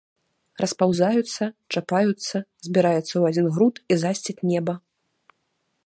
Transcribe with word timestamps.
Распаўзаюцца, 0.61 1.43
чапаюцца, 1.75 2.35
збіраюцца 2.69 3.05
ў 3.05 3.23
адзін 3.33 3.47
груд 3.59 3.75
і 3.91 4.03
засцяць 4.07 4.45
неба. 4.55 4.73